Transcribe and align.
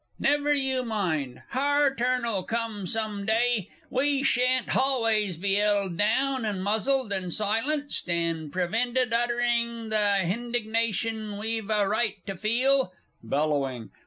"_)Never 0.19 0.51
you 0.51 0.81
mind 0.83 1.43
hour 1.53 1.93
turn'll 1.93 2.41
come 2.41 2.87
some 2.87 3.23
day! 3.23 3.69
We 3.91 4.23
sha'n't 4.23 4.69
halways 4.69 5.37
be 5.37 5.59
'eld 5.61 5.95
down, 5.95 6.43
and 6.43 6.63
muzzled, 6.63 7.13
and 7.13 7.31
silenced, 7.31 8.09
and 8.09 8.51
prevented 8.51 9.13
uttering 9.13 9.89
the 9.89 10.21
hindignation 10.25 11.37
we've 11.37 11.69
a 11.69 11.87
right 11.87 12.17
to 12.25 12.35
feel! 12.35 12.91
(_Bellowing. 13.23 13.89